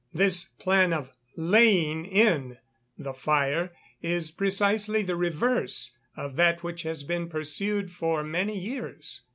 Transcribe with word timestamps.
This 0.11 0.45
plan 0.57 0.93
of 0.93 1.11
"laying 1.37 2.05
in" 2.05 2.57
the 2.97 3.13
fire 3.13 3.71
is 4.01 4.31
precisely 4.31 5.03
the 5.03 5.15
reverse 5.15 5.95
of 6.17 6.37
that 6.37 6.63
which 6.63 6.81
has 6.81 7.03
been 7.03 7.29
pursued 7.29 7.91
for 7.91 8.23
many 8.23 8.57
years. 8.57 9.21